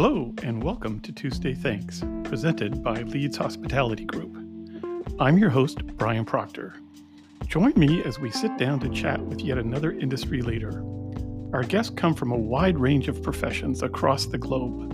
[0.00, 4.32] Hello, and welcome to Tuesday Thanks, presented by Leeds Hospitality Group.
[5.18, 6.76] I'm your host, Brian Proctor.
[7.48, 10.84] Join me as we sit down to chat with yet another industry leader.
[11.52, 14.92] Our guests come from a wide range of professions across the globe.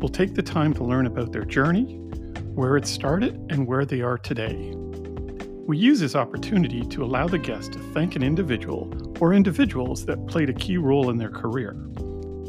[0.00, 1.96] We'll take the time to learn about their journey,
[2.54, 4.72] where it started, and where they are today.
[5.66, 10.28] We use this opportunity to allow the guest to thank an individual or individuals that
[10.28, 11.76] played a key role in their career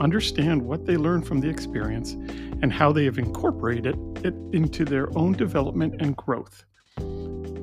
[0.02, 2.14] understand what they learned from the experience,
[2.62, 6.66] and how they have incorporated it into their own development and growth.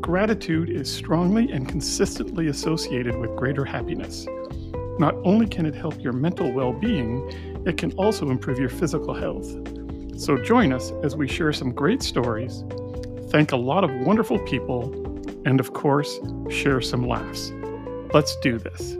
[0.00, 4.26] Gratitude is strongly and consistently associated with greater happiness.
[4.98, 7.28] Not only can it help your mental well being,
[7.66, 9.46] it can also improve your physical health.
[10.18, 12.64] So join us as we share some great stories,
[13.30, 14.92] thank a lot of wonderful people,
[15.44, 17.52] and of course, share some laughs.
[18.14, 18.96] Let's do this.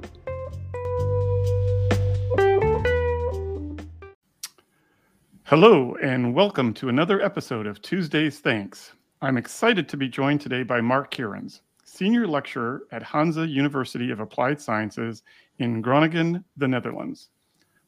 [5.48, 8.94] Hello, and welcome to another episode of Tuesday's Thanks.
[9.22, 14.18] I'm excited to be joined today by Mark Kierans, Senior Lecturer at Hanze University of
[14.18, 15.22] Applied Sciences
[15.60, 17.28] in Groningen, the Netherlands.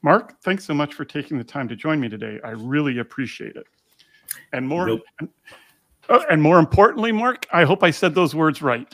[0.03, 2.39] Mark, thanks so much for taking the time to join me today.
[2.45, 3.67] I really appreciate it.
[4.53, 5.03] And more, nope.
[5.19, 5.29] and,
[6.09, 8.87] uh, and more importantly, Mark, I hope I said those words right.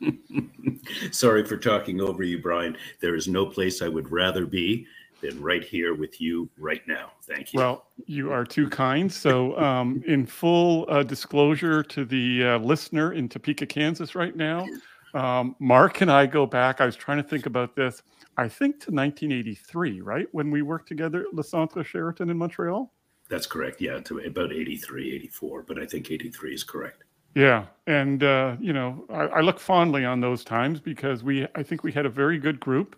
[1.10, 2.78] Sorry for talking over you, Brian.
[3.02, 4.86] There is no place I would rather be
[5.20, 7.12] than right here with you right now.
[7.22, 7.58] Thank you.
[7.58, 9.12] Well, you are too kind.
[9.12, 14.66] So, um, in full uh, disclosure to the uh, listener in Topeka, Kansas, right now,
[15.14, 16.80] um, Mark and I go back.
[16.80, 18.02] I was trying to think about this.
[18.36, 20.26] I think to 1983, right?
[20.32, 22.92] When we worked together at Le Centre Sheraton in Montreal.
[23.28, 23.80] That's correct.
[23.80, 27.04] Yeah, to about 83, 84, but I think 83 is correct.
[27.34, 31.62] Yeah, and uh, you know, I, I look fondly on those times because we, I
[31.62, 32.96] think we had a very good group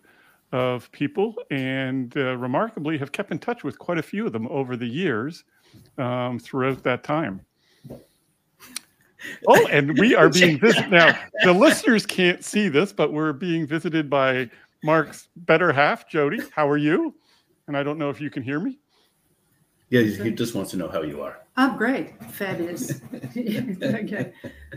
[0.51, 4.47] of people and uh, remarkably have kept in touch with quite a few of them
[4.47, 5.43] over the years
[5.97, 7.41] um, throughout that time.
[9.47, 11.15] Oh, and we are being visited now.
[11.43, 14.49] The listeners can't see this, but we're being visited by
[14.83, 16.39] Mark's better half, Jody.
[16.51, 17.13] How are you?
[17.67, 18.79] And I don't know if you can hear me.
[19.89, 21.37] Yeah, he just wants to know how you are.
[21.57, 22.13] I'm great.
[22.31, 23.01] Fabulous.
[23.37, 24.33] okay.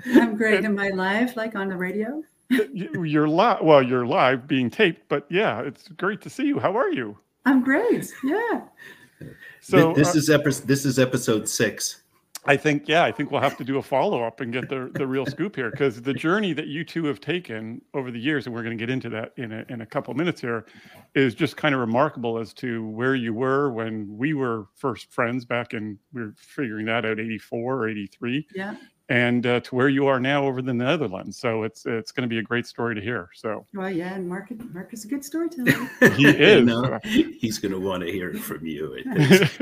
[0.06, 0.64] I'm great.
[0.64, 2.22] Am I live, like on the radio?
[2.50, 3.62] You're live.
[3.62, 6.58] Well, you're live, being taped, but yeah, it's great to see you.
[6.58, 7.18] How are you?
[7.46, 8.12] I'm great.
[8.22, 8.62] Yeah.
[9.60, 10.68] So this, this uh, is episode.
[10.68, 12.02] This is episode six.
[12.46, 14.90] I think, yeah, I think we'll have to do a follow up and get the
[14.94, 18.46] the real scoop here because the journey that you two have taken over the years,
[18.46, 20.66] and we're going to get into that in a, in a couple minutes here,
[21.14, 25.46] is just kind of remarkable as to where you were when we were first friends
[25.46, 28.74] back in we are figuring that out 84 or 83 yeah
[29.08, 31.38] and uh, to where you are now over in the Netherlands.
[31.38, 33.28] So it's it's going to be a great story to hear.
[33.34, 35.72] So well, yeah, and Mark Mark is a good storyteller.
[36.16, 36.64] he is.
[36.64, 38.96] no, he's going to want to hear it from you.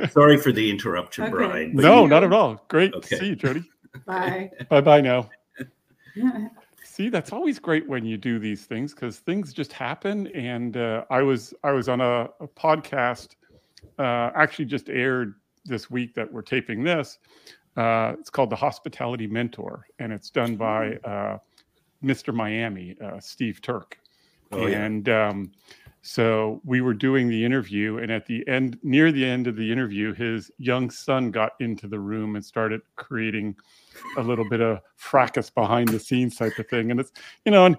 [0.10, 1.32] Sorry for the interruption, okay.
[1.32, 1.74] Brian.
[1.74, 2.64] No, not at all.
[2.68, 3.08] Great okay.
[3.08, 3.64] to see you, Jody.
[4.06, 4.50] Bye.
[4.70, 5.28] bye bye now.
[6.82, 10.28] See, that's always great when you do these things because things just happen.
[10.28, 13.36] And uh, I was I was on a, a podcast,
[13.98, 17.18] uh, actually just aired this week that we're taping this
[17.76, 20.96] uh, it's called the Hospitality Mentor, and it's done by hmm.
[21.04, 21.38] uh,
[22.04, 22.34] Mr.
[22.34, 23.98] Miami, uh, Steve Turk.
[24.50, 25.28] Oh, and yeah.
[25.28, 25.52] um,
[26.02, 29.70] so we were doing the interview, and at the end, near the end of the
[29.70, 33.56] interview, his young son got into the room and started creating
[34.18, 36.90] a little bit of fracas behind the scenes type of thing.
[36.90, 37.12] And it's,
[37.44, 37.76] you know, and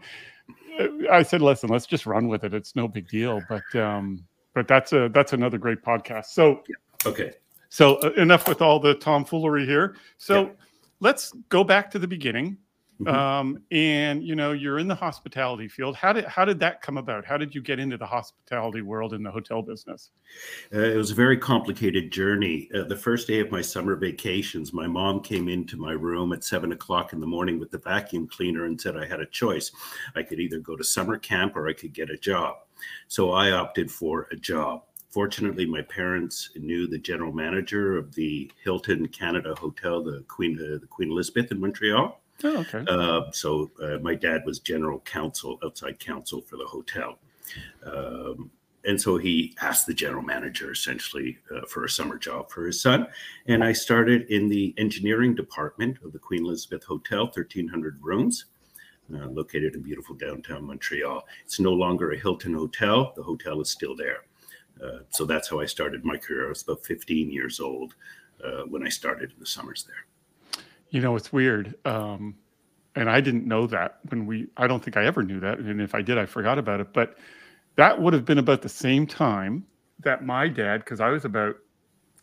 [0.79, 2.53] uh, I said, listen, let's just run with it.
[2.53, 3.41] It's no big deal.
[3.49, 4.23] But um,
[4.53, 6.25] but that's a that's another great podcast.
[6.27, 6.63] So
[7.05, 7.33] okay.
[7.73, 9.95] So uh, enough with all the tomfoolery here.
[10.19, 10.49] So yeah.
[10.99, 12.55] let's go back to the beginning.
[13.01, 13.15] Mm-hmm.
[13.15, 15.95] Um, and you know, you're in the hospitality field.
[15.95, 17.25] How did how did that come about?
[17.25, 20.11] How did you get into the hospitality world in the hotel business?
[20.71, 22.69] Uh, it was a very complicated journey.
[22.75, 26.43] Uh, the first day of my summer vacations, my mom came into my room at
[26.43, 29.71] seven o'clock in the morning with the vacuum cleaner and said I had a choice.
[30.15, 32.57] I could either go to summer camp or I could get a job.
[33.07, 34.83] So I opted for a job.
[35.13, 40.79] Fortunately, my parents knew the general manager of the Hilton Canada Hotel, the Queen, uh,
[40.79, 42.19] the Queen Elizabeth in Montreal.
[42.43, 42.83] Oh, okay.
[42.87, 47.19] Uh, so uh, my dad was general counsel, outside counsel for the hotel.
[47.85, 48.49] Um,
[48.85, 52.81] and so he asked the general manager essentially uh, for a summer job for his
[52.81, 53.05] son.
[53.45, 58.45] And I started in the engineering department of the Queen Elizabeth Hotel, 1,300 rooms.
[59.13, 61.23] Uh, located in beautiful downtown Montreal.
[61.45, 63.13] It's no longer a Hilton hotel.
[63.15, 64.23] The hotel is still there.
[64.81, 66.45] Uh, so that's how I started my career.
[66.45, 67.95] I was about 15 years old
[68.43, 70.63] uh, when I started in the summers there.
[70.89, 71.75] You know, it's weird.
[71.85, 72.35] Um,
[72.95, 75.59] and I didn't know that when we, I don't think I ever knew that.
[75.59, 76.93] And if I did, I forgot about it.
[76.93, 77.17] But
[77.75, 79.65] that would have been about the same time
[79.99, 81.55] that my dad, because I was about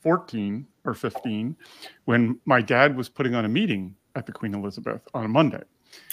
[0.03, 1.57] 14 or 15
[2.05, 5.63] when my dad was putting on a meeting at the Queen Elizabeth on a Monday.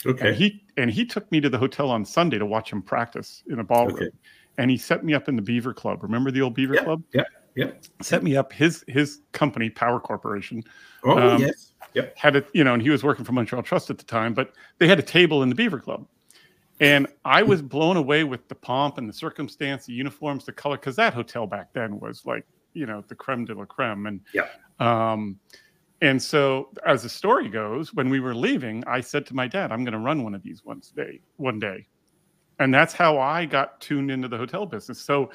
[0.05, 0.29] Okay.
[0.29, 3.43] And he and he took me to the hotel on Sunday to watch him practice
[3.47, 3.95] in a ballroom.
[3.95, 4.09] Okay.
[4.57, 6.03] And he set me up in the Beaver Club.
[6.03, 7.03] Remember the old Beaver Yeah, Club?
[7.13, 7.23] yeah,
[7.55, 7.71] yeah.
[8.01, 8.51] Set me up.
[8.51, 10.63] His his company, Power Corporation,
[11.03, 11.73] Oh Um, yes.
[11.93, 12.17] Yep.
[12.17, 14.53] had it, you know, and he was working for Montreal Trust at the time, but
[14.77, 16.05] they had a table in the Beaver Club.
[16.79, 20.77] And I was blown away with the pomp and the circumstance, the uniforms, the color,
[20.77, 24.05] because that hotel back then was like, you know, the creme de la creme.
[24.05, 24.47] And Yeah.
[24.79, 25.39] um,
[26.01, 29.71] and so as the story goes, when we were leaving, I said to my dad,
[29.71, 31.87] I'm gonna run one of these one day, one day.
[32.59, 34.99] And that's how I got tuned into the hotel business.
[34.99, 35.31] So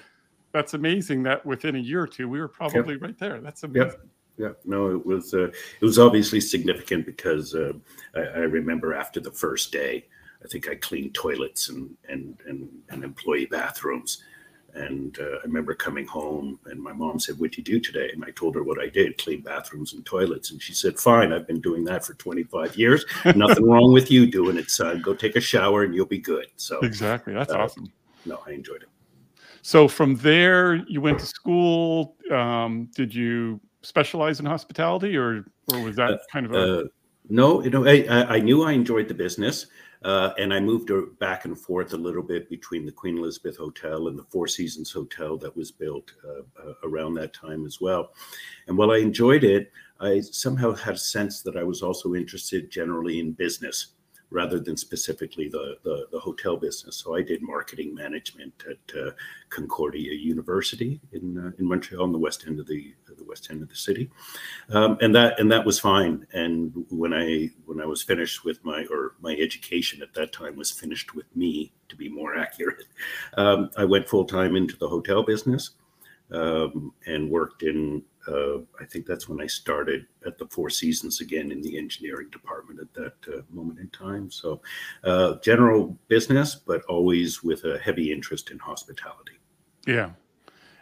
[0.52, 3.40] that's amazing that within a year or two, we were probably right there.
[3.40, 4.00] That's amazing.
[4.38, 7.72] Yeah, no, it was uh, it was obviously significant because uh,
[8.16, 10.06] I, I remember after the first day,
[10.42, 14.24] I think I cleaned toilets and and and, and employee bathrooms,
[14.74, 18.24] and uh, I remember coming home and my mom said, "What'd you do today?" And
[18.24, 20.50] I told her what I did: clean bathrooms and toilets.
[20.50, 23.04] And she said, "Fine, I've been doing that for 25 years.
[23.36, 25.00] Nothing wrong with you doing it, son.
[25.02, 27.34] Go take a shower and you'll be good." So Exactly.
[27.34, 27.92] That's Uh, awesome.
[28.24, 28.88] no, I enjoyed it.
[29.62, 32.16] So from there, you went to school.
[32.30, 36.82] Um, did you specialize in hospitality, or or was that kind of a Uh,
[37.28, 39.66] no, you know, I I knew I enjoyed the business,
[40.04, 43.56] uh, and I moved uh, back and forth a little bit between the Queen Elizabeth
[43.56, 47.80] Hotel and the Four Seasons Hotel that was built uh, uh, around that time as
[47.80, 48.12] well.
[48.66, 49.70] And while I enjoyed it,
[50.00, 53.94] I somehow had a sense that I was also interested generally in business
[54.32, 56.96] rather than specifically the, the, the hotel business.
[56.96, 59.10] So I did marketing management at uh,
[59.50, 63.62] Concordia University in uh, in Montreal, on the west end of the the west end
[63.62, 64.10] of the city,
[64.70, 66.26] um, and that and that was fine.
[66.32, 70.56] And when I when I was finished with my or my education at that time
[70.56, 72.86] was finished with me, to be more accurate,
[73.36, 75.72] um, I went full time into the hotel business
[76.32, 78.02] um, and worked in.
[78.28, 82.28] Uh, I think that's when I started at the Four Seasons again in the engineering
[82.30, 84.30] department at that uh, moment in time.
[84.30, 84.60] So,
[85.04, 89.38] uh, general business, but always with a heavy interest in hospitality.
[89.86, 90.10] yeah?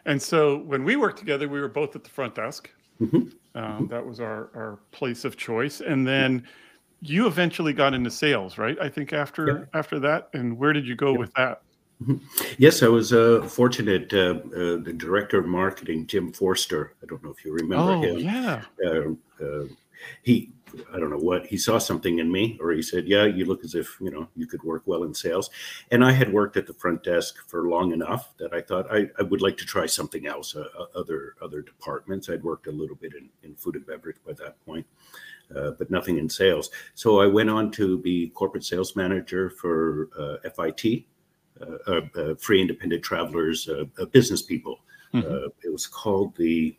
[0.06, 2.70] And so when we worked together, we were both at the front desk.
[3.00, 3.32] Mhm.
[3.54, 6.46] Um, that was our our place of choice, and then
[7.02, 8.78] you eventually got into sales, right?
[8.80, 9.68] I think after Yep.
[9.74, 11.18] after that, and where did you go Yep.
[11.20, 11.62] with that?
[12.58, 14.12] Yes, I was uh, fortunate.
[14.12, 16.94] Uh, uh, the director of marketing, Jim Forster.
[17.02, 18.18] I don't know if you remember Oh him.
[18.18, 19.64] yeah, uh, uh,
[20.22, 20.52] he
[20.94, 23.64] I don't know what he saw something in me, or he said, "Yeah, you look
[23.64, 25.50] as if you know you could work well in sales."
[25.90, 29.08] And I had worked at the front desk for long enough that I thought I,
[29.18, 32.28] I would like to try something else, uh, uh, other other departments.
[32.28, 34.86] I'd worked a little bit in, in food and beverage by that point,
[35.54, 36.70] uh, but nothing in sales.
[36.94, 41.04] So I went on to be corporate sales manager for uh, FIT,
[42.38, 44.80] Free Independent Travelers uh, uh, Business People.
[45.14, 45.24] Mhm.
[45.24, 46.76] Uh, it was called the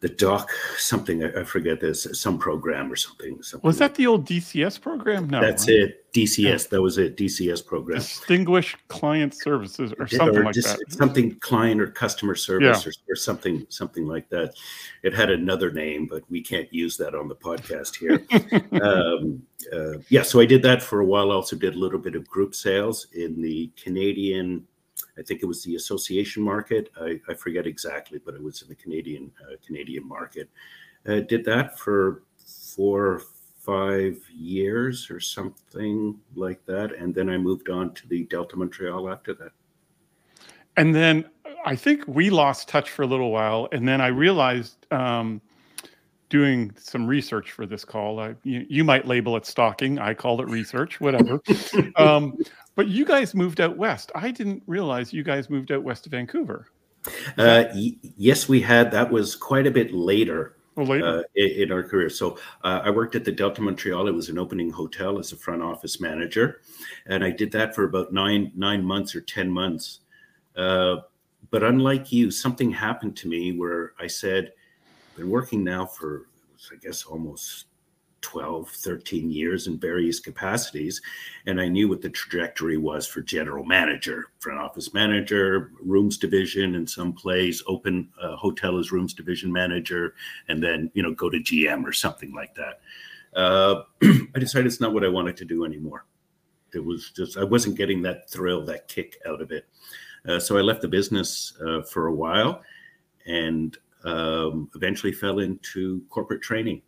[0.00, 3.42] the doc something I, forget this some program or something.
[3.42, 5.28] something was that the old DCS program?
[5.28, 5.76] No, that's right?
[5.76, 5.96] it.
[6.12, 6.70] DCS.
[6.70, 7.16] That was it.
[7.16, 7.98] DCS program.
[7.98, 10.92] Distinguished Client Services or something like dis- that.
[10.92, 14.54] Something client or customer service or, or something something like that.
[15.02, 18.24] It had another name, but we can't use that on the podcast here.
[18.82, 19.42] um,
[19.72, 21.30] uh, yeah, so I did that for a while.
[21.30, 24.66] I also did a little bit of group sales in the Canadian.
[25.20, 26.90] I think it was the association market.
[26.98, 30.48] I, I forget exactly, but it was in the Canadian uh, Canadian market.
[31.06, 32.22] Uh, did that for
[32.74, 33.22] four or
[33.60, 39.10] five years or something like that, and then I moved on to the Delta Montreal
[39.10, 39.52] after that.
[40.76, 41.26] And then
[41.66, 45.42] I think we lost touch for a little while, and then I realized um,
[46.30, 48.20] doing some research for this call.
[48.20, 49.98] I, you, you might label it stalking.
[49.98, 51.40] I call it research, whatever.
[51.96, 52.38] um,
[52.74, 54.10] but you guys moved out west.
[54.14, 56.68] I didn't realize you guys moved out west of Vancouver.
[57.38, 58.90] Uh, y- yes, we had.
[58.90, 61.06] That was quite a bit later Well, later.
[61.06, 62.10] uh, in, in our career.
[62.10, 64.06] So uh, I worked at the Delta Montreal.
[64.06, 66.60] It was an opening hotel as a front office manager,
[67.06, 70.00] and I did that for about nine nine months or ten months.
[70.56, 70.96] Uh,
[71.50, 74.52] but unlike you, something happened to me where I said,
[75.10, 76.26] "I've been working now for,
[76.70, 77.64] I guess, almost."
[78.22, 81.00] 12 13 years in various capacities
[81.46, 86.74] and i knew what the trajectory was for general manager front office manager rooms division
[86.74, 90.14] in some place open uh, hotel as rooms division manager
[90.48, 92.80] and then you know go to gm or something like that.
[93.34, 96.04] Uh, i decided it's not what i wanted to do anymore.
[96.74, 99.66] It was just i wasn't getting that thrill that kick out of it.
[100.28, 102.62] Uh, so i left the business uh, for a while
[103.26, 106.82] and um, eventually fell into corporate training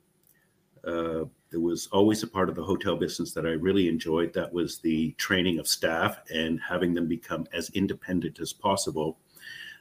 [0.87, 4.33] uh, there was always a part of the hotel business that I really enjoyed.
[4.33, 9.19] That was the training of staff and having them become as independent as possible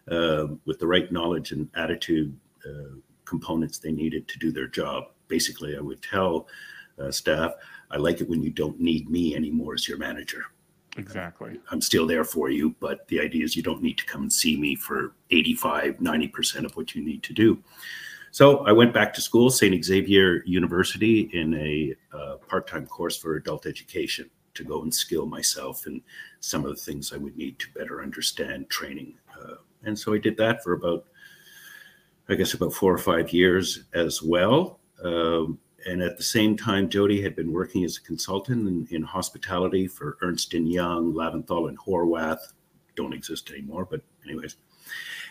[0.09, 5.05] uh, with the right knowledge and attitude uh, components they needed to do their job.
[5.27, 6.47] Basically, I would tell
[6.99, 7.53] uh, staff,
[7.89, 10.43] I like it when you don't need me anymore as your manager.
[10.97, 11.57] Exactly.
[11.71, 14.33] I'm still there for you, but the idea is you don't need to come and
[14.33, 17.63] see me for 85, 90% of what you need to do.
[18.31, 19.83] So I went back to school, St.
[19.83, 25.25] Xavier University, in a uh, part time course for adult education to go and skill
[25.25, 26.01] myself in
[26.39, 29.15] some of the things I would need to better understand training.
[29.37, 31.05] Uh, and so I did that for about,
[32.29, 34.79] I guess, about four or five years as well.
[35.03, 39.03] Um, and at the same time, Jody had been working as a consultant in, in
[39.03, 42.53] hospitality for Ernst and Young, Laventhol and Horwath.
[42.95, 44.55] Don't exist anymore, but anyways.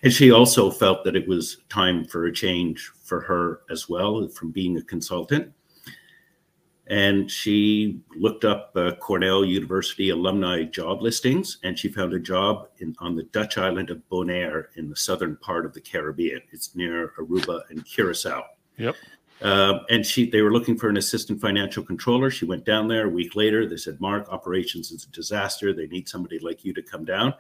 [0.03, 4.27] And she also felt that it was time for a change for her as well
[4.29, 5.53] from being a consultant.
[6.87, 12.69] And she looked up uh, Cornell University alumni job listings and she found a job
[12.79, 16.41] in, on the Dutch island of Bonaire in the southern part of the Caribbean.
[16.51, 18.45] It's near Aruba and Curacao.
[18.77, 18.97] Yep.
[19.43, 22.31] Uh, and she, they were looking for an assistant financial controller.
[22.31, 23.67] She went down there a week later.
[23.67, 25.73] They said, "Mark, operations is a disaster.
[25.73, 27.33] They need somebody like you to come down."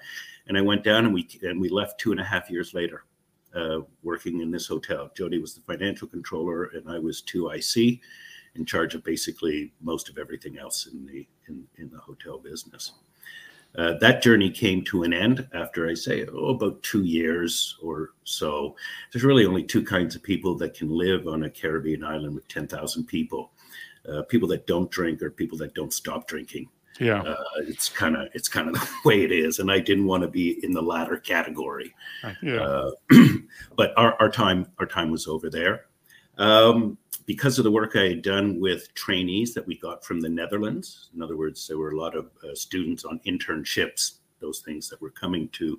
[0.46, 3.04] And I went down, and we and we left two and a half years later,
[3.54, 5.10] uh, working in this hotel.
[5.14, 8.00] Jody was the financial controller, and I was two IC,
[8.54, 12.92] in charge of basically most of everything else in the in, in the hotel business.
[13.76, 18.10] Uh, that journey came to an end after I say, oh, about two years or
[18.24, 18.74] so.
[19.12, 22.48] There's really only two kinds of people that can live on a Caribbean island with
[22.48, 23.52] 10,000 people
[24.08, 26.68] uh, people that don't drink or people that don't stop drinking.
[26.98, 27.22] Yeah.
[27.22, 30.22] Uh, it's kind of it's kind of the way it is, and I didn't want
[30.22, 31.94] to be in the latter category.
[32.42, 32.60] Yeah.
[32.60, 32.90] Uh,
[33.76, 35.86] but our, our time our time was over there.
[36.40, 40.28] Um, because of the work I had done with trainees that we got from the
[40.28, 44.88] Netherlands, in other words, there were a lot of uh, students on internships, those things
[44.88, 45.78] that were coming to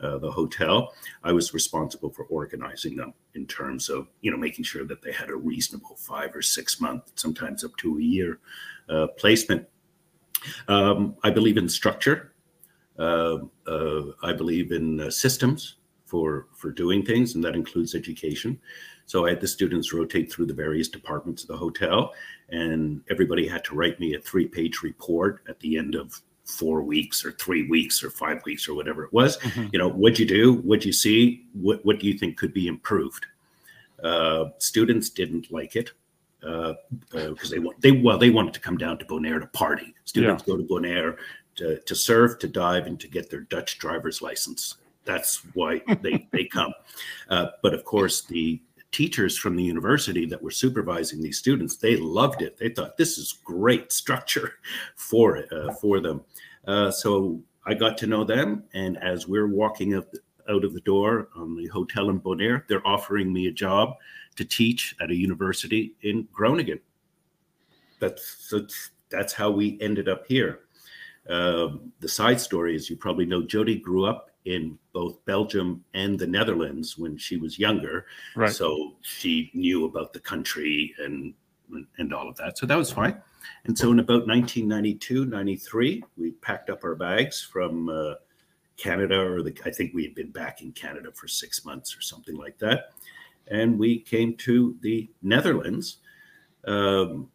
[0.00, 0.92] uh, the hotel.
[1.24, 5.12] I was responsible for organizing them in terms of, you know, making sure that they
[5.12, 8.38] had a reasonable five or six month, sometimes up to a year
[8.90, 9.66] uh, placement.
[10.68, 12.34] Um, I believe in structure.
[12.98, 18.60] Uh, uh, I believe in uh, systems for for doing things, and that includes education.
[19.12, 22.14] So I had the students rotate through the various departments of the hotel,
[22.48, 26.80] and everybody had to write me a three page report at the end of four
[26.80, 29.36] weeks or three weeks or five weeks or whatever it was.
[29.36, 29.66] Mm-hmm.
[29.70, 30.54] You know, what'd you do?
[30.62, 31.44] What'd you see?
[31.52, 33.26] What, what do you think could be improved?
[34.02, 35.92] Uh, students didn't like it
[36.40, 36.74] because
[37.14, 39.94] uh, uh, they want they well they wanted to come down to Bonaire to party.
[40.06, 40.54] Students yeah.
[40.54, 41.18] go to Bonaire
[41.56, 44.76] to, to surf, to dive, and to get their Dutch driver's license.
[45.04, 46.72] That's why they they come.
[47.28, 48.58] Uh, but of course, the
[48.92, 52.58] teachers from the university that were supervising these students they loved it.
[52.58, 54.54] They thought this is great structure
[54.96, 56.22] for uh, for them.
[56.66, 60.06] Uh, so i got to know them and as we're walking out,
[60.48, 63.94] out of the door on the hotel in bonaire they're offering me a job
[64.36, 66.80] to teach at a university in groningen.
[68.00, 70.60] That's that's, that's how we ended up here.
[71.28, 76.18] Um, the side story is you probably know jody grew up in both Belgium and
[76.18, 78.06] the Netherlands when she was younger.
[78.34, 78.52] Right.
[78.52, 81.34] So she knew about the country and
[81.98, 82.58] and all of that.
[82.58, 83.20] So that was fine.
[83.64, 88.14] And so in about 1992, 93, we packed up our bags from uh,
[88.76, 92.00] Canada, or the, I think we had been back in Canada for six months or
[92.00, 92.92] something like that.
[93.50, 95.98] And we came to the Netherlands.
[96.66, 97.30] Um,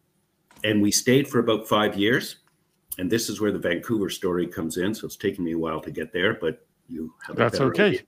[0.64, 2.36] and we stayed for about five years.
[2.98, 4.94] And this is where the Vancouver story comes in.
[4.94, 8.00] So it's taken me a while to get there, but you have that's okay.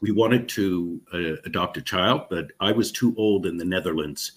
[0.00, 4.32] We wanted to uh, adopt a child, but I was too old in the Netherlands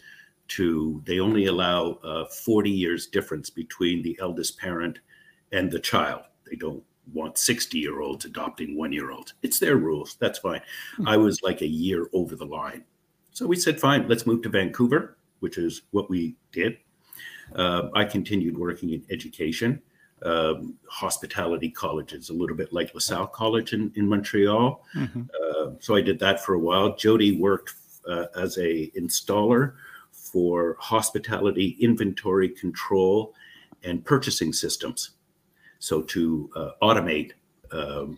[0.50, 1.02] to.
[1.06, 5.00] They only allow uh, 40 years difference between the eldest parent
[5.52, 6.22] and the child.
[6.50, 9.34] They don't want 60 year olds adopting one year olds.
[9.42, 10.16] It's their rules.
[10.20, 10.62] That's fine.
[10.98, 11.08] Hmm.
[11.08, 12.84] I was like a year over the line.
[13.32, 16.78] So we said, fine, let's move to Vancouver, which is what we did.
[17.56, 19.82] Uh, I continued working in education
[20.24, 24.84] um, hospitality colleges, a little bit like LaSalle College in, in Montreal.
[24.96, 25.22] Mm-hmm.
[25.22, 26.96] Uh, so I did that for a while.
[26.96, 27.74] Jody worked
[28.08, 29.74] uh, as a installer
[30.12, 33.34] for hospitality inventory control
[33.84, 35.12] and purchasing systems.
[35.80, 37.32] So to uh, automate
[37.72, 38.18] um,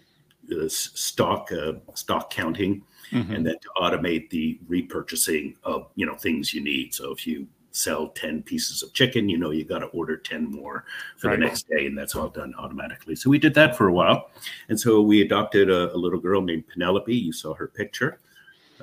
[0.67, 3.33] stock uh, stock counting, mm-hmm.
[3.33, 6.93] and then to automate the repurchasing of you know things you need.
[6.93, 10.51] So if you sell 10 pieces of chicken, you know, you got to order 10
[10.51, 10.85] more
[11.17, 11.39] for right.
[11.39, 13.15] the next day, and that's all done automatically.
[13.15, 14.29] So we did that for a while.
[14.69, 17.15] And so we adopted a, a little girl named Penelope.
[17.15, 18.19] You saw her picture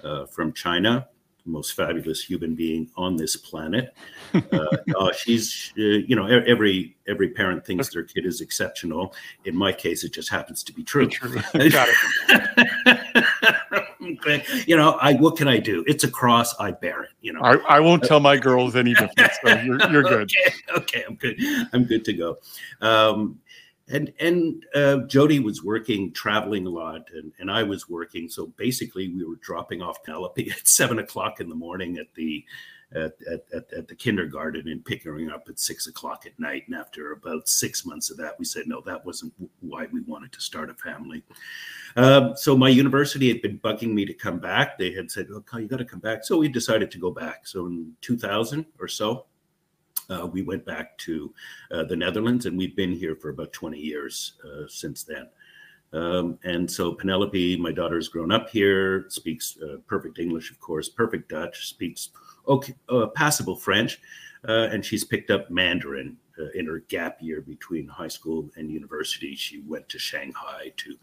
[0.03, 1.09] uh, from China.
[1.45, 3.95] most fabulous human being on this planet.
[4.53, 9.15] Uh, uh, she's, uh, you know, every every parent thinks their kid is exceptional.
[9.47, 11.09] In my case, it just happens to be true.
[11.09, 11.35] true.
[11.71, 11.89] Got
[12.29, 13.01] it.
[14.67, 15.85] you know, I what can I do?
[15.87, 16.55] It's a cross.
[16.59, 17.11] I bear it.
[17.21, 19.33] You know, I, I won't tell my girls any different.
[19.45, 20.31] So you're you're good.
[20.31, 21.41] Okay, okay, I'm good.
[21.73, 22.39] I'm good to go.
[22.81, 23.41] Um,
[23.91, 28.29] and and uh, Jody was working, traveling a lot, and, and I was working.
[28.29, 32.45] So basically, we were dropping off Penelope at seven o'clock in the morning at the
[32.95, 36.65] at, at, at, the kindergarten and picking her up at six o'clock at night.
[36.67, 40.33] And after about six months of that, we said no, that wasn't why we wanted
[40.33, 41.23] to start a family.
[41.97, 44.79] Um, so my university had been bugging me to come back.
[44.79, 47.47] They had said, "Okay, you got to come back." So we decided to go back.
[47.47, 49.27] So in 2000 or so,
[50.09, 51.35] uh, we went back to
[51.71, 55.29] uh, the Netherlands, and we've been here for about 20 years uh, since then.
[55.93, 60.61] Um, and so Penelope, my daughter, has grown up here, speaks uh, perfect English, of
[60.61, 62.11] course, perfect Dutch, speaks
[62.49, 64.01] okay, uh, passable French,
[64.49, 66.17] uh, and she's picked up Mandarin
[66.55, 69.35] in her gap year between high school and university.
[69.35, 70.97] She went to Shanghai to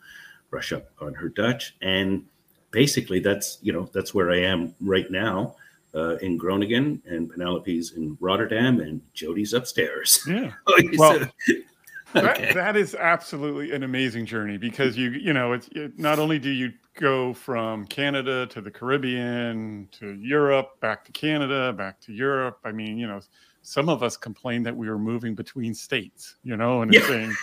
[0.49, 2.23] brush up on her Dutch, and
[2.71, 5.55] basically that's you know that's where I am right now
[5.95, 10.23] uh, in Groningen, and Penelope's in Rotterdam, and Jody's upstairs.
[10.27, 10.51] Yeah.
[10.97, 11.19] Well,
[12.13, 16.39] that, that is absolutely an amazing journey because you you know it's it, not only
[16.39, 22.13] do you go from Canada to the Caribbean to Europe, back to Canada, back to
[22.13, 22.59] Europe.
[22.63, 23.19] I mean, you know,
[23.61, 27.07] some of us complained that we were moving between states, you know, and yeah.
[27.07, 27.35] saying,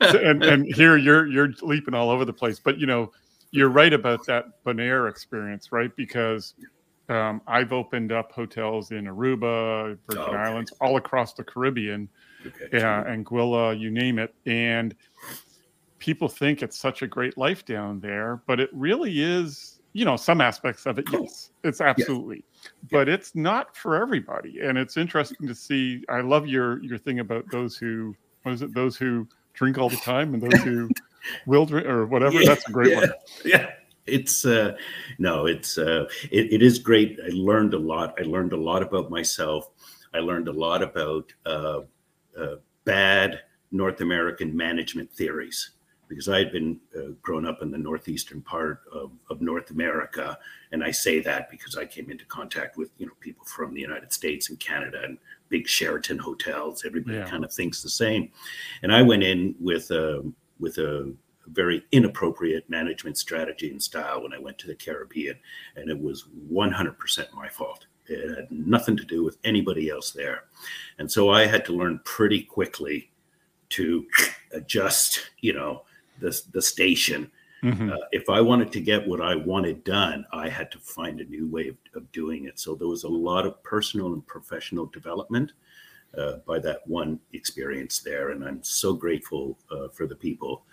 [0.00, 2.58] and, and here you're you're leaping all over the place.
[2.58, 3.12] But you know,
[3.50, 5.94] you're right about that Bonaire experience, right?
[5.94, 6.54] Because
[7.08, 10.36] um, I've opened up hotels in Aruba, Virgin oh, okay.
[10.36, 12.08] Islands, all across the Caribbean,
[12.46, 14.34] okay, yeah, Anguilla, you name it.
[14.46, 14.94] And
[16.04, 20.16] people think it's such a great life down there, but it really is, you know,
[20.16, 22.44] some aspects of it, yes, it's absolutely.
[22.62, 22.72] Yes.
[22.90, 23.14] But yeah.
[23.14, 24.60] it's not for everybody.
[24.60, 26.04] And it's interesting to see.
[26.10, 29.88] I love your your thing about those who what is it, those who drink all
[29.88, 30.90] the time and those who
[31.46, 32.38] will drink or whatever.
[32.38, 33.10] Yeah, That's a great yeah, one.
[33.44, 33.70] Yeah
[34.06, 34.76] it's uh,
[35.18, 37.18] no, it's uh, it, it is great.
[37.24, 38.14] I learned a lot.
[38.20, 39.70] I learned a lot about myself.
[40.12, 41.80] I learned a lot about uh,
[42.38, 43.40] uh, bad
[43.72, 45.70] North American management theories
[46.08, 50.38] because I had been uh, grown up in the northeastern part of, of North America,
[50.72, 53.80] and I say that because I came into contact with you know people from the
[53.80, 56.84] United States and Canada and big Sheraton hotels.
[56.84, 57.28] Everybody yeah.
[57.28, 58.30] kind of thinks the same,
[58.82, 61.14] and I went in with a with a
[61.48, 65.36] very inappropriate management strategy and style when I went to the Caribbean,
[65.76, 67.86] and it was 100% my fault.
[68.06, 70.44] It had nothing to do with anybody else there.
[70.98, 73.10] And so I had to learn pretty quickly
[73.70, 74.06] to
[74.52, 75.82] adjust, you know,
[76.18, 77.30] the, the station.
[77.62, 77.90] Mm-hmm.
[77.90, 81.24] Uh, if I wanted to get what I wanted done, I had to find a
[81.24, 82.60] new way of, of doing it.
[82.60, 85.52] So there was a lot of personal and professional development
[86.16, 88.30] uh, by that one experience there.
[88.30, 90.64] And I'm so grateful uh, for the people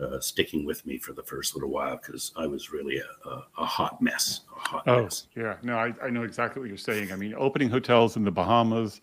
[0.00, 3.46] uh, sticking with me for the first little while because I was really a, a,
[3.58, 4.40] a, hot mess.
[4.56, 5.26] A hot oh, mess.
[5.36, 5.56] yeah.
[5.62, 7.12] No, I, I know exactly what you're saying.
[7.12, 9.00] I mean, opening hotels in the Bahamas,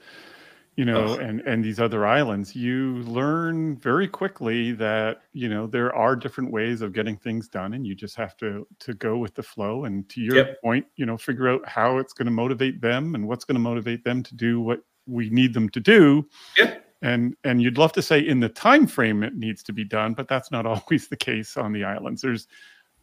[0.77, 1.17] you know, oh.
[1.17, 6.51] and, and these other islands, you learn very quickly that, you know, there are different
[6.51, 9.85] ways of getting things done and you just have to, to go with the flow.
[9.85, 10.61] And to your yep.
[10.61, 13.59] point, you know, figure out how it's going to motivate them and what's going to
[13.59, 16.29] motivate them to do what we need them to do.
[16.57, 19.83] Yep and and you'd love to say in the time frame it needs to be
[19.83, 22.47] done but that's not always the case on the islands there's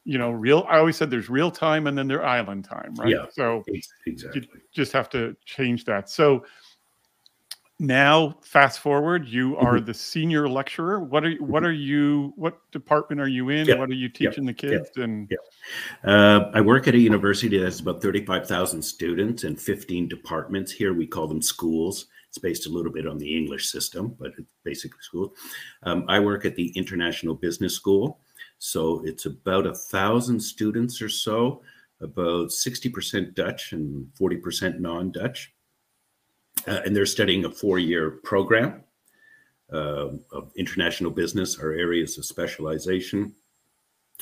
[0.05, 3.11] you know real i always said there's real time and then there's island time right
[3.11, 3.63] yeah so
[4.05, 6.45] exactly you just have to change that so
[7.81, 9.87] now fast forward you are mm-hmm.
[9.87, 11.67] the senior lecturer what are what mm-hmm.
[11.67, 13.75] are you what department are you in yeah.
[13.75, 14.51] what are you teaching yeah.
[14.51, 15.05] the kids yeah.
[15.05, 15.33] and.
[16.05, 21.07] Uh, i work at a university that's about 35000 students and 15 departments here we
[21.07, 24.99] call them schools it's based a little bit on the English system, but it's basically
[25.03, 25.37] school.
[25.85, 28.19] Um, I work at the International Business School.
[28.59, 31.63] So it's about a thousand students or so,
[32.01, 35.54] about 60% Dutch and 40% non Dutch.
[36.67, 38.83] Uh, and they're studying a four year program
[39.73, 43.35] uh, of international business, our areas of specialization,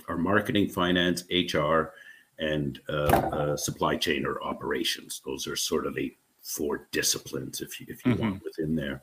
[0.08, 1.92] our marketing, finance, HR,
[2.38, 5.20] and uh, uh, supply chain or operations.
[5.24, 8.22] Those are sort of the four disciplines, if you, if you mm-hmm.
[8.22, 9.02] want, within there.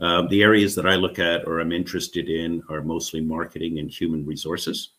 [0.00, 3.90] Um, the areas that I look at or I'm interested in are mostly marketing and
[3.90, 4.90] human resources.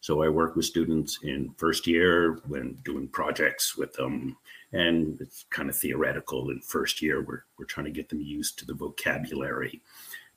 [0.00, 4.36] So I work with students in first year when doing projects with them,
[4.72, 6.50] and it's kind of theoretical.
[6.50, 9.82] In first year, we're we're trying to get them used to the vocabulary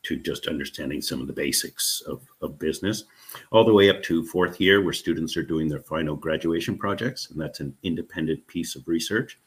[0.03, 3.03] to just understanding some of the basics of, of business,
[3.51, 7.29] all the way up to fourth year, where students are doing their final graduation projects.
[7.29, 9.37] And that's an independent piece of research,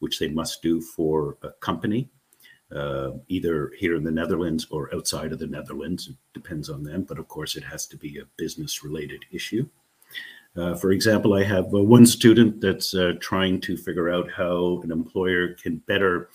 [0.00, 2.10] which they must do for a company,
[2.70, 6.08] uh, either here in the Netherlands or outside of the Netherlands.
[6.08, 7.04] It depends on them.
[7.04, 9.66] But of course, it has to be a business related issue.
[10.54, 14.82] Uh, for example, I have uh, one student that's uh, trying to figure out how
[14.84, 16.28] an employer can better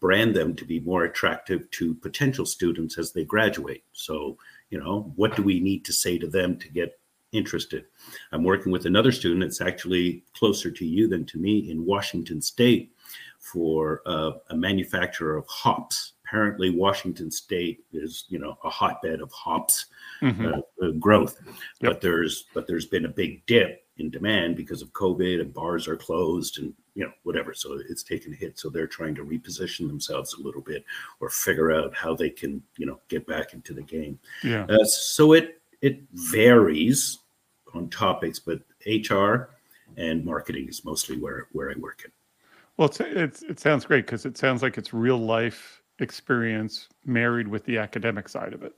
[0.00, 3.82] brand them to be more attractive to potential students as they graduate.
[3.92, 4.38] So,
[4.70, 7.00] you know, what do we need to say to them to get
[7.32, 7.86] interested?
[8.30, 12.40] I'm working with another student that's actually closer to you than to me in Washington
[12.40, 12.92] State
[13.40, 16.13] for uh, a manufacturer of hops.
[16.34, 19.86] Apparently, Washington State is, you know, a hotbed of hops
[20.20, 20.46] mm-hmm.
[20.82, 21.40] uh, growth.
[21.46, 21.54] Yep.
[21.80, 25.86] But there's but there's been a big dip in demand because of COVID and bars
[25.86, 27.54] are closed and you know whatever.
[27.54, 28.58] So it's taken a hit.
[28.58, 30.84] So they're trying to reposition themselves a little bit
[31.20, 34.18] or figure out how they can you know get back into the game.
[34.42, 34.66] Yeah.
[34.68, 37.20] Uh, so it it varies
[37.74, 39.50] on topics, but HR
[39.96, 42.10] and marketing is mostly where where I work in.
[42.76, 47.48] Well, it's, it's it sounds great because it sounds like it's real life experience married
[47.48, 48.74] with the academic side of it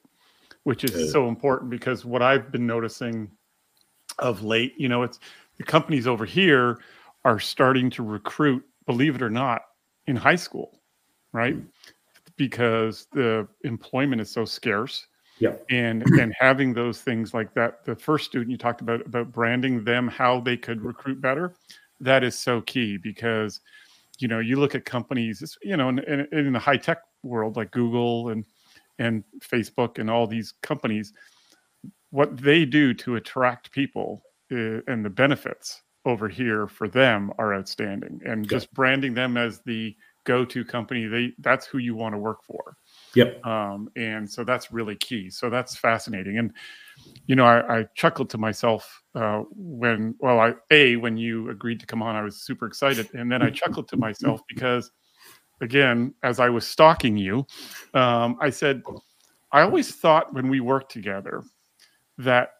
[0.66, 3.30] which is so important because what I've been noticing
[4.18, 5.20] of late, you know, it's
[5.58, 6.80] the companies over here
[7.24, 9.62] are starting to recruit, believe it or not,
[10.08, 10.80] in high school,
[11.30, 11.54] right?
[11.54, 11.66] Mm.
[12.36, 15.06] Because the employment is so scarce.
[15.38, 15.54] Yeah.
[15.70, 19.84] And and having those things like that, the first student you talked about about branding
[19.84, 21.54] them, how they could recruit better,
[22.00, 23.60] that is so key because
[24.18, 27.56] you know you look at companies, you know, in, in, in the high tech world
[27.56, 28.44] like Google and
[28.98, 31.12] and Facebook and all these companies,
[32.10, 37.54] what they do to attract people uh, and the benefits over here for them are
[37.54, 38.20] outstanding.
[38.24, 42.42] And just branding them as the go-to company, they that's who you want to work
[42.44, 42.76] for.
[43.14, 43.44] Yep.
[43.44, 45.30] Um, and so that's really key.
[45.30, 46.38] So that's fascinating.
[46.38, 46.52] And
[47.26, 51.80] you know, I, I chuckled to myself uh, when, well, I a when you agreed
[51.80, 54.90] to come on, I was super excited, and then I chuckled to myself because
[55.60, 57.46] again, as I was stalking you,
[57.94, 58.82] um, I said,
[59.52, 61.42] I always thought when we worked together
[62.18, 62.50] that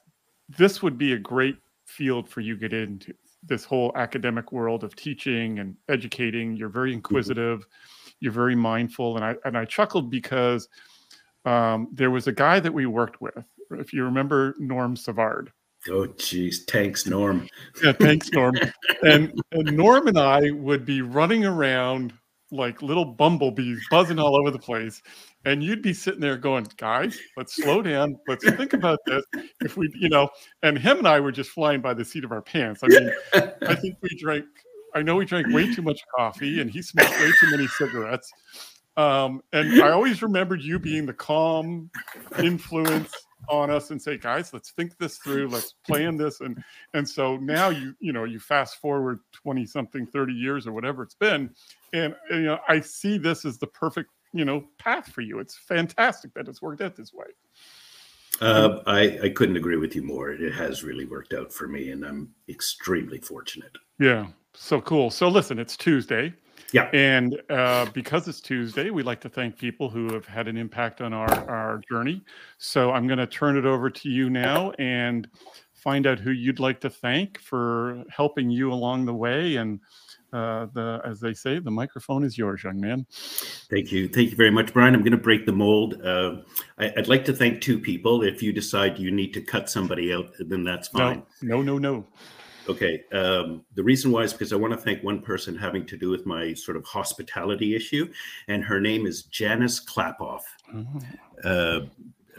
[0.49, 4.85] this would be a great field for you to get into this whole academic world
[4.85, 6.57] of teaching and educating.
[6.57, 6.97] You're very mm-hmm.
[6.97, 7.67] inquisitive,
[8.21, 10.69] you're very mindful, and I and I chuckled because
[11.45, 13.45] um, there was a guy that we worked with.
[13.73, 15.53] If you remember Norm Savard.
[15.89, 16.65] Oh, geez.
[16.65, 17.49] Thanks, Norm.
[17.83, 18.55] Yeah, thanks, Norm.
[19.05, 22.13] and, and Norm and I would be running around
[22.57, 25.03] like little bumblebees buzzing all over the place.
[25.45, 28.17] And you'd be sitting there going, guys, let's slow down.
[28.27, 29.25] Let's think about this.
[29.61, 30.29] If we, you know,
[30.63, 32.83] and him and I were just flying by the seat of our pants.
[32.83, 34.47] I mean, I think we drank,
[34.95, 38.33] I know we drank way too much coffee and he smoked way too many cigarettes.
[38.97, 41.91] Um, and I always remembered you being the calm
[42.39, 43.13] influence
[43.49, 45.49] on us and say, guys, let's think this through.
[45.49, 46.41] Let's plan this.
[46.41, 46.63] And
[46.95, 51.03] and so now you you know you fast forward twenty something, thirty years or whatever
[51.03, 51.51] it's been,
[51.93, 55.39] and, and you know I see this as the perfect you know path for you.
[55.39, 57.27] It's fantastic that it's worked out this way.
[58.41, 60.31] Uh, I, I couldn't agree with you more.
[60.31, 63.73] It has really worked out for me, and I'm extremely fortunate.
[63.99, 65.11] Yeah, so cool.
[65.11, 66.35] So listen, it's Tuesday.
[66.73, 66.91] Yeah.
[66.93, 71.01] And uh, because it's Tuesday, we'd like to thank people who have had an impact
[71.01, 72.23] on our, our journey.
[72.59, 75.29] So I'm going to turn it over to you now and
[75.73, 79.57] find out who you'd like to thank for helping you along the way.
[79.57, 79.81] And
[80.33, 83.07] uh, the as they say, the microphone is yours, young man.
[83.71, 84.09] Thank you.
[84.09, 84.95] Thank you very much, Brian.
[84.95, 86.03] I'm going to break the mold.
[86.05, 86.39] Uh,
[86.79, 88.23] I, would like to thank two people.
[88.23, 91.23] If you decide you need to cut somebody out, then that's fine.
[91.41, 92.07] No, no, no, no.
[92.69, 93.05] Okay.
[93.13, 96.11] Um, the reason why is because I want to thank one person having to do
[96.11, 98.11] with my sort of hospitality issue,
[98.49, 100.43] and her name is Janice Klapoff.
[100.75, 100.87] Oh.
[101.45, 101.81] Uh,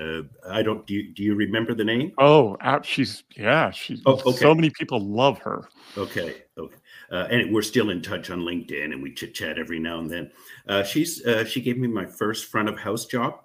[0.02, 0.86] uh, I don't.
[0.86, 2.12] Do you, do you remember the name?
[2.20, 3.72] Oh, she's yeah.
[3.72, 4.38] She's oh, okay.
[4.38, 5.68] so many people love her.
[5.98, 6.44] Okay.
[6.58, 6.76] Okay.
[7.12, 10.10] Uh, and we're still in touch on LinkedIn, and we chit chat every now and
[10.10, 10.32] then.
[10.68, 13.40] Uh, she's uh, she gave me my first front of house job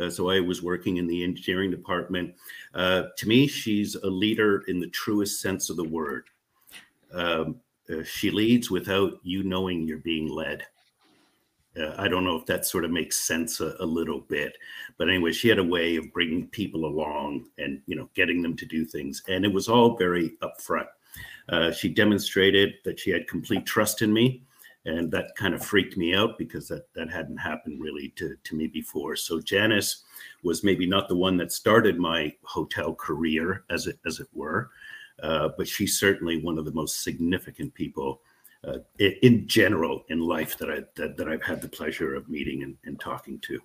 [0.00, 2.34] uh, so I was working in the engineering department.
[2.74, 6.24] Uh, to me, she's a leader in the truest sense of the word.
[7.12, 7.56] Um,
[7.90, 10.66] uh, she leads without you knowing you're being led.
[11.78, 14.56] Uh, I don't know if that sort of makes sense a, a, little bit,
[14.96, 18.56] but anyway, she had a way of bringing people along and you know getting them
[18.56, 20.88] to do things, and it was all very upfront.
[21.48, 24.42] Uh, she demonstrated that she had complete trust in me
[24.84, 28.56] and that kind of freaked me out because that that hadn't happened really to to
[28.56, 29.16] me before.
[29.16, 30.04] So Janice
[30.42, 34.70] was maybe not the one that started my hotel career, as it as it were,
[35.22, 38.20] uh, but she's certainly one of the most significant people
[38.66, 42.62] uh, in general in life that I that, that I've had the pleasure of meeting
[42.62, 43.60] and, and talking to.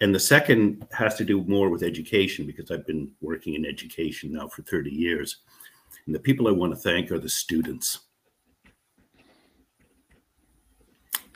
[0.00, 4.32] and the second has to do more with education because I've been working in education
[4.32, 5.38] now for 30 years.
[6.06, 8.00] And the people I want to thank are the students.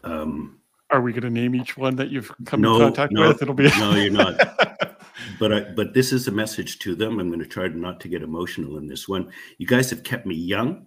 [0.04, 0.60] Um,
[0.90, 3.42] are we going to name each one that you've come no, in contact no, with?
[3.42, 4.36] It'll be no, you're not.
[5.38, 7.18] but I, but this is a message to them.
[7.18, 9.32] I'm going to try not to get emotional in this one.
[9.58, 10.86] You guys have kept me young,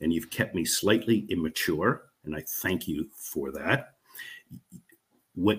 [0.00, 3.94] and you've kept me slightly immature, and I thank you for that.
[5.34, 5.58] What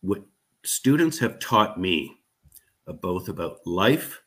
[0.00, 0.22] what
[0.64, 2.16] students have taught me
[2.86, 4.20] both about life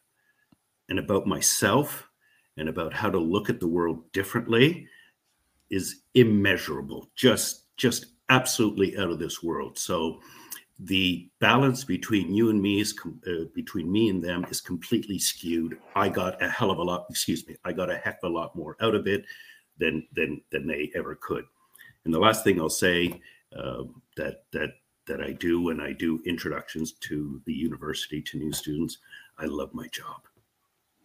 [0.90, 2.08] and about myself
[2.58, 4.88] and about how to look at the world differently
[5.70, 10.20] is immeasurable just just absolutely out of this world so
[10.80, 15.78] the balance between you and me is uh, between me and them is completely skewed
[15.96, 18.34] i got a hell of a lot excuse me i got a heck of a
[18.34, 19.26] lot more out of it
[19.78, 21.46] than than than they ever could
[22.06, 23.22] and the last thing i'll say
[23.58, 23.84] uh,
[24.18, 24.72] that that
[25.06, 29.00] that I do when I do introductions to the university to new students.
[29.38, 30.22] I love my job.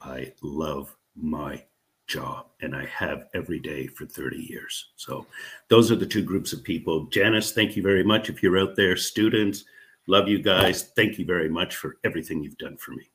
[0.00, 1.64] I love my
[2.08, 4.90] job and I have every day for 30 years.
[4.96, 5.26] So
[5.68, 7.06] those are the two groups of people.
[7.06, 8.28] Janice, thank you very much.
[8.28, 9.64] If you're out there, students,
[10.06, 10.90] love you guys.
[10.96, 13.08] Thank you very much for everything you've done for me.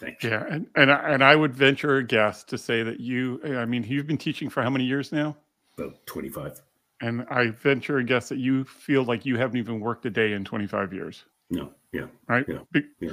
[0.00, 0.24] Thanks.
[0.24, 3.66] Yeah, and and I, and I would venture a guess to say that you I
[3.66, 5.36] mean, you've been teaching for how many years now?
[5.78, 6.60] About 25.
[7.02, 10.32] And I venture a guess that you feel like you haven't even worked a day
[10.32, 11.24] in 25 years.
[11.50, 11.72] No.
[11.92, 12.06] Yeah.
[12.28, 12.46] Right.
[12.48, 12.80] Yeah.
[13.00, 13.12] yeah.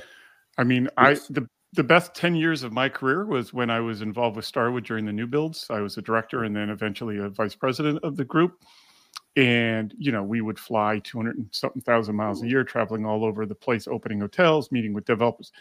[0.58, 1.30] I mean, yes.
[1.30, 4.46] I the the best 10 years of my career was when I was involved with
[4.46, 5.68] Starwood during the new builds.
[5.70, 8.64] I was a director and then eventually a vice president of the group.
[9.36, 13.24] And, you know, we would fly 200 and something thousand miles a year, traveling all
[13.24, 15.52] over the place, opening hotels, meeting with developers.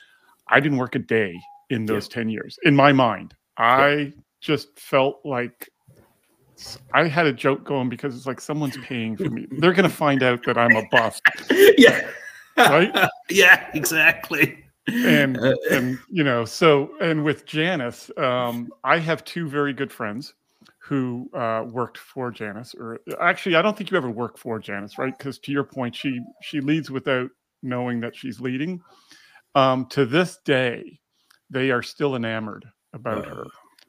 [0.49, 1.38] I didn't work a day
[1.71, 2.14] in those yeah.
[2.14, 3.35] 10 years in my mind.
[3.59, 4.11] I yeah.
[4.40, 5.69] just felt like
[6.95, 9.47] I had a joke going because it's like someone's paying for me.
[9.59, 11.21] They're going to find out that I'm a bust.
[11.77, 12.09] yeah.
[12.57, 13.09] Right?
[13.29, 14.64] yeah, exactly.
[14.88, 19.92] And uh, and you know, so and with Janice, um, I have two very good
[19.92, 20.35] friends
[20.79, 24.96] who uh, worked for Janice, or actually, I don't think you ever work for Janice,
[24.99, 25.16] right?
[25.16, 27.31] Because to your point, she she leads without
[27.62, 28.81] knowing that she's leading.
[29.57, 31.01] Um, to this day,
[31.51, 33.44] they are still enamored about uh, her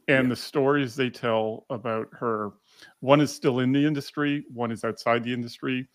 [0.07, 0.29] and yeah.
[0.29, 2.51] the stories they tell about her
[2.99, 5.88] one is still in the industry one is outside the industry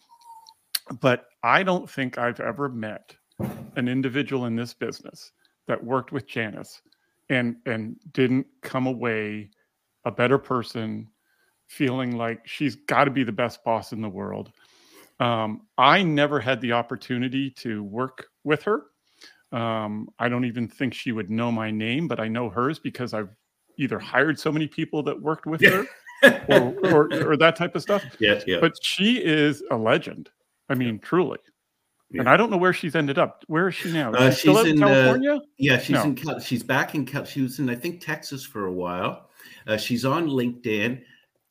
[1.01, 3.15] but i don't think i've ever met
[3.77, 5.33] an individual in this business
[5.67, 6.83] that worked with janice
[7.31, 9.49] and and didn't come away
[10.05, 11.09] a better person
[11.69, 14.53] feeling like she's got to be the best boss in the world
[15.21, 18.87] um, i never had the opportunity to work with her
[19.53, 23.15] um, i don't even think she would know my name but i know hers because
[23.15, 23.31] i've
[23.79, 25.87] either hired so many people that worked with her
[26.49, 28.05] or, or, or, that type of stuff.
[28.19, 28.59] Yeah, yeah.
[28.61, 30.31] But she is a legend.
[30.69, 31.39] I mean, truly.
[32.13, 32.21] Yeah.
[32.21, 33.43] And I don't know where she's ended up.
[33.47, 34.13] Where is she now?
[34.13, 35.35] Is uh, she she's in California.
[35.35, 36.03] Uh, yeah, she's no.
[36.03, 36.15] in.
[36.15, 37.07] Cal- she's back in.
[37.07, 39.31] Cal- she was in, I think, Texas for a while.
[39.67, 41.03] Uh, she's on LinkedIn.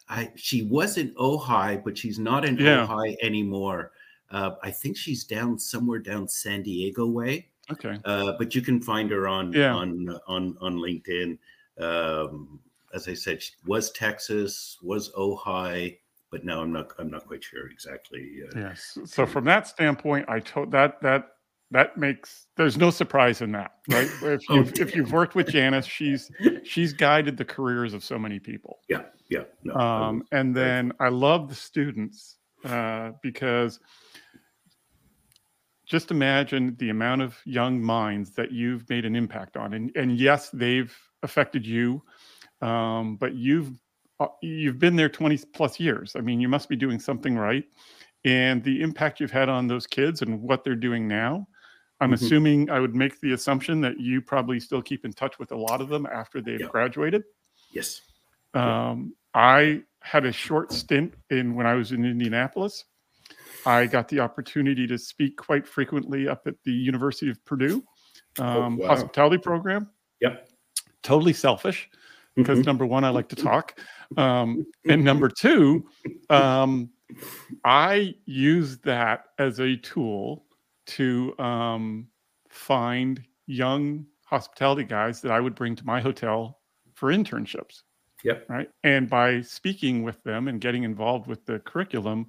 [0.07, 2.85] I she was in Ojai, but she's not in yeah.
[2.85, 3.91] Ojai anymore.
[4.29, 7.47] Uh, I think she's down somewhere down San Diego way.
[7.71, 7.97] Okay.
[8.05, 9.73] Uh, but you can find her on yeah.
[9.73, 11.37] on on on LinkedIn.
[11.79, 12.59] Um,
[12.93, 15.97] as I said, she was Texas, was Ojai,
[16.31, 16.93] but now I'm not.
[16.97, 18.39] I'm not quite sure exactly.
[18.43, 18.97] Uh, yes.
[19.05, 21.27] So from that standpoint, I told that that
[21.71, 24.09] that makes there's no surprise in that, right?
[24.23, 26.31] If oh, you've, if you've worked with Janice, she's
[26.63, 28.79] she's guided the careers of so many people.
[28.87, 29.43] Yeah, yeah.
[29.63, 33.79] No, um, and then I love the students uh, because
[35.85, 40.17] just imagine the amount of young minds that you've made an impact on, and and
[40.17, 42.01] yes, they've affected you,
[42.61, 43.80] um, but you've
[44.41, 46.15] you've been there 20 plus years.
[46.15, 47.63] I mean, you must be doing something right.
[48.23, 51.47] And the impact you've had on those kids and what they're doing now,
[51.99, 52.25] I'm mm-hmm.
[52.25, 55.57] assuming I would make the assumption that you probably still keep in touch with a
[55.57, 56.67] lot of them after they've yeah.
[56.67, 57.23] graduated.
[57.71, 58.01] Yes.
[58.53, 62.83] Um, I had a short stint in when I was in Indianapolis.
[63.65, 67.83] I got the opportunity to speak quite frequently up at the University of Purdue
[68.39, 68.87] oh, um, oh, wow.
[68.89, 69.89] hospitality program.
[70.19, 70.47] Yep
[71.03, 71.89] totally selfish
[72.35, 72.67] because mm-hmm.
[72.67, 73.79] number one, I like to talk.
[74.17, 75.85] Um, and number two,
[76.29, 76.89] um,
[77.63, 80.45] I use that as a tool
[80.87, 82.07] to um,
[82.49, 86.59] find young hospitality guys that I would bring to my hotel
[86.93, 87.83] for internships.
[88.23, 88.45] Yep.
[88.49, 88.69] Right.
[88.83, 92.27] And by speaking with them and getting involved with the curriculum,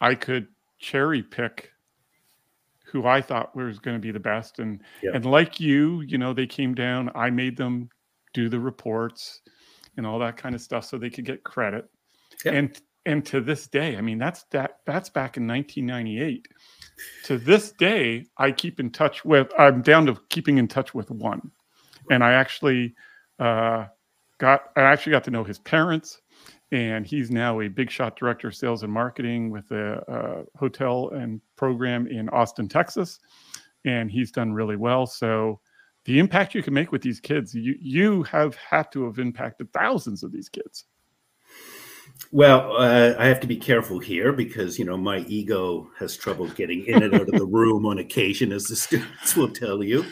[0.00, 1.70] I could cherry pick
[2.84, 4.58] who I thought was going to be the best.
[4.58, 5.14] And yep.
[5.14, 7.10] and like you, you know, they came down.
[7.14, 7.88] I made them
[8.34, 9.40] do the reports
[9.96, 11.88] and all that kind of stuff so they could get credit.
[12.44, 12.54] Yep.
[12.54, 16.48] And and to this day, I mean, that's that that's back in 1998.
[17.24, 19.52] To this day, I keep in touch with.
[19.58, 21.50] I'm down to keeping in touch with one,
[22.10, 22.94] and I actually
[23.38, 23.86] uh,
[24.38, 26.22] got I actually got to know his parents,
[26.72, 31.10] and he's now a big shot director of sales and marketing with a, a hotel
[31.10, 33.20] and program in Austin, Texas,
[33.84, 35.06] and he's done really well.
[35.06, 35.60] So
[36.04, 39.72] the impact you can make with these kids, you you have had to have impacted
[39.72, 40.84] thousands of these kids.
[42.30, 46.48] Well, uh, I have to be careful here because you know my ego has trouble
[46.48, 50.04] getting in and out of the room on occasion, as the students will tell you.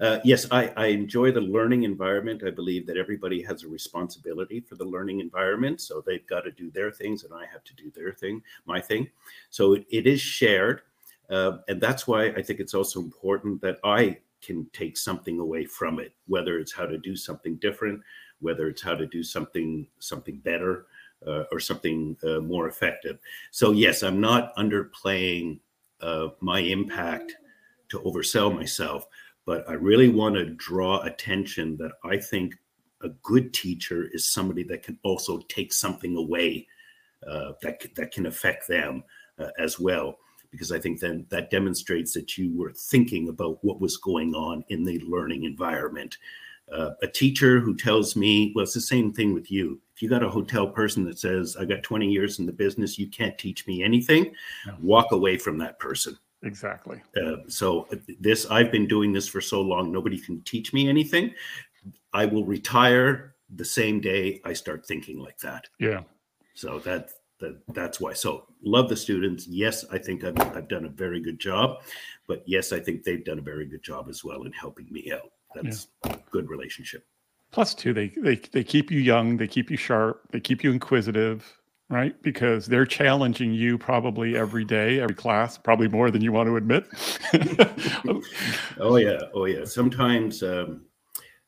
[0.00, 2.42] Uh, yes, I, I, enjoy the learning environment.
[2.46, 6.50] I believe that everybody has a responsibility for the learning environment, so they've got to
[6.50, 9.08] do their things, and I have to do their thing, my thing.
[9.48, 10.82] So it, it is shared,
[11.30, 15.64] uh, and that's why I think it's also important that I can take something away
[15.64, 18.00] from it, whether it's how to do something different,
[18.40, 20.86] whether it's how to do something something better
[21.26, 23.18] uh, or something uh, more effective.
[23.50, 25.60] So yes, I'm not underplaying
[26.00, 27.36] uh, my impact
[27.88, 29.06] to oversell myself,
[29.44, 32.54] but I really want to draw attention that I think
[33.02, 36.66] a good teacher is somebody that can also take something away
[37.26, 39.02] uh, that that can affect them
[39.38, 40.18] uh, as well.
[40.50, 44.64] Because I think then that demonstrates that you were thinking about what was going on
[44.68, 46.16] in the learning environment
[46.72, 49.80] uh, a teacher who tells me, well, it's the same thing with you.
[49.94, 52.98] If you got a hotel person that says, I got 20 years in the business,
[52.98, 54.34] you can't teach me anything,
[54.80, 56.18] walk away from that person.
[56.42, 57.00] Exactly.
[57.16, 60.88] Uh, so, uh, this, I've been doing this for so long, nobody can teach me
[60.88, 61.32] anything.
[62.12, 65.68] I will retire the same day I start thinking like that.
[65.80, 66.02] Yeah.
[66.54, 68.12] So, that, that that's why.
[68.12, 69.46] So, love the students.
[69.46, 71.82] Yes, I think I've, I've done a very good job,
[72.26, 75.12] but yes, I think they've done a very good job as well in helping me
[75.12, 75.30] out
[75.62, 76.16] that's yeah.
[76.30, 77.04] good relationship.
[77.50, 80.72] Plus, too, they they they keep you young, they keep you sharp, they keep you
[80.72, 82.20] inquisitive, right?
[82.22, 86.56] Because they're challenging you probably every day, every class, probably more than you want to
[86.56, 86.86] admit.
[88.78, 89.64] oh yeah, oh yeah.
[89.64, 90.82] Sometimes um,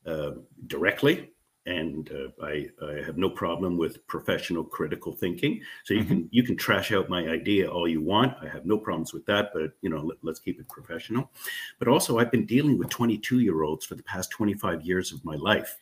[0.06, 0.32] uh,
[0.66, 1.30] directly,
[1.68, 5.60] and uh, I, I, have no problem with professional critical thinking.
[5.84, 6.08] So you mm-hmm.
[6.08, 8.34] can you can trash out my idea all you want.
[8.42, 11.30] I have no problems with that, but you know let, us keep it professional.
[11.78, 15.22] But also, I've been dealing with 22 year olds for the past 25 years of
[15.24, 15.78] my life.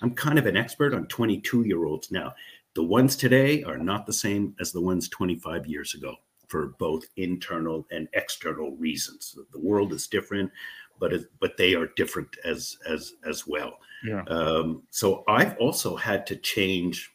[0.00, 2.34] I'm kind of an expert on 22 year olds now.
[2.74, 6.16] The ones today are not the same as the ones 25 years ago
[6.48, 9.36] for both internal and external reasons.
[9.52, 10.50] The world is different,
[10.98, 13.78] but it, but they are different as as as well.
[14.04, 14.22] Yeah.
[14.28, 17.12] Um, so I've also had to change,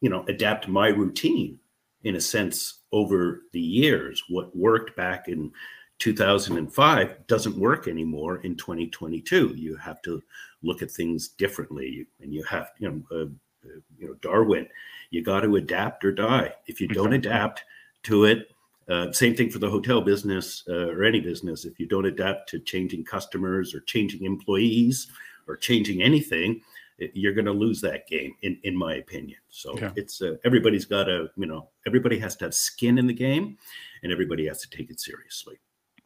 [0.00, 1.58] you know, adapt my routine
[2.04, 4.22] in a sense over the years.
[4.28, 5.50] What worked back in
[5.98, 9.54] 2005 doesn't work anymore in 2022.
[9.56, 10.22] You have to
[10.62, 13.24] look at things differently, and you have, you know, uh,
[13.66, 14.68] uh you know, Darwin.
[15.10, 16.52] You got to adapt or die.
[16.66, 17.64] If you don't adapt
[18.04, 18.50] to it,
[18.88, 21.64] uh, same thing for the hotel business uh, or any business.
[21.64, 25.08] If you don't adapt to changing customers or changing employees
[25.46, 26.60] or changing anything,
[26.98, 29.38] you're going to lose that game, in in my opinion.
[29.48, 33.14] So it's uh, everybody's got to, you know, everybody has to have skin in the
[33.14, 33.58] game,
[34.02, 35.58] and everybody has to take it seriously.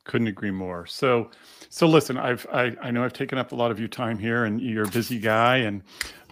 [0.05, 0.87] Couldn't agree more.
[0.87, 1.31] So,
[1.69, 4.45] so listen, I've I, I know I've taken up a lot of your time here,
[4.45, 5.83] and you're a busy guy, and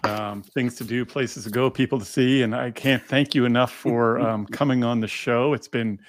[0.03, 3.45] um, things to do, places to go, people to see, and I can't thank you
[3.45, 5.53] enough for um, coming on the show.
[5.53, 5.99] It's been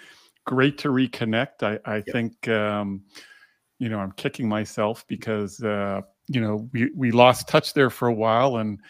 [0.48, 1.62] great to reconnect.
[1.62, 2.06] I, I yep.
[2.06, 3.02] think, um,
[3.78, 8.08] you know, I'm kicking myself because, uh, you know, we, we lost touch there for
[8.08, 8.56] a while.
[8.56, 8.80] And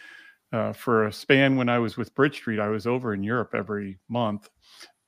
[0.53, 3.55] uh, for a span when I was with Bridge Street, I was over in Europe
[3.55, 4.49] every month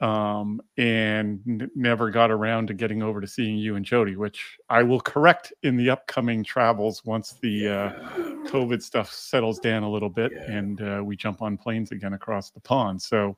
[0.00, 4.58] um, and n- never got around to getting over to seeing you and Jody, which
[4.68, 7.92] I will correct in the upcoming travels once the uh,
[8.48, 10.50] COVID stuff settles down a little bit yeah.
[10.50, 13.00] and uh, we jump on planes again across the pond.
[13.00, 13.36] So,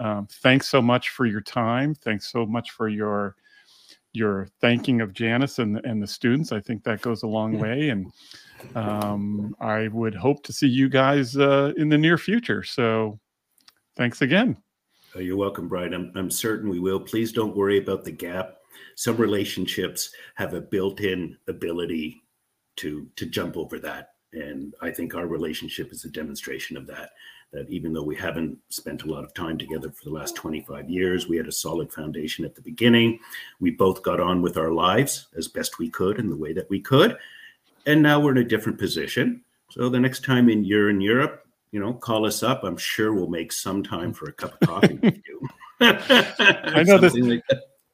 [0.00, 1.94] um, thanks so much for your time.
[1.94, 3.36] Thanks so much for your
[4.12, 6.52] your thanking of Janice and and the students.
[6.52, 8.10] I think that goes a long way, and
[8.74, 12.62] um, I would hope to see you guys uh, in the near future.
[12.64, 13.20] So,
[13.96, 14.56] thanks again.
[15.14, 15.92] Oh, you're welcome, Brian.
[15.92, 17.00] I'm, I'm certain we will.
[17.00, 18.56] Please don't worry about the gap.
[18.94, 22.22] Some relationships have a built-in ability
[22.76, 27.10] to to jump over that, and I think our relationship is a demonstration of that
[27.52, 30.88] that even though we haven't spent a lot of time together for the last 25
[30.88, 33.18] years, we had a solid foundation at the beginning.
[33.58, 36.70] We both got on with our lives as best we could in the way that
[36.70, 37.16] we could.
[37.86, 39.42] And now we're in a different position.
[39.70, 42.64] So the next time in you're in Europe, you know, call us up.
[42.64, 45.48] I'm sure we'll make some time for a cup of coffee with you.
[45.80, 47.14] I know this.
[47.14, 47.42] Like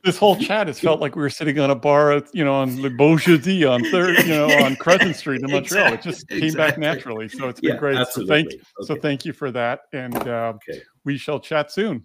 [0.07, 2.80] this whole chat has felt like we were sitting on a bar, you know, on
[2.80, 5.92] Le Beau Jeudi on third, you know, on Crescent Street in Montreal.
[5.92, 6.11] Exactly.
[6.11, 6.70] It just came exactly.
[6.70, 7.28] back naturally.
[7.28, 7.96] So it's been yeah, great.
[7.96, 8.26] Absolutely.
[8.26, 8.62] So thank, okay.
[8.82, 9.80] so thank you for that.
[9.92, 10.80] And uh, okay.
[11.04, 12.04] we shall chat soon.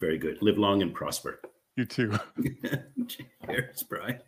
[0.00, 0.38] Very good.
[0.40, 1.40] Live long and prosper.
[1.76, 2.16] You too.
[3.08, 4.20] Cheers, Brian.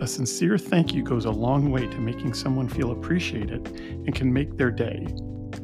[0.01, 4.33] a sincere thank you goes a long way to making someone feel appreciated and can
[4.33, 5.09] make their day.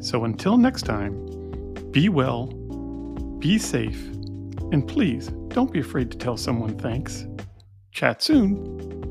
[0.01, 1.15] So until next time,
[1.93, 2.47] be well,
[3.39, 4.05] be safe,
[4.73, 7.25] and please don't be afraid to tell someone thanks.
[7.93, 9.02] Chat soon.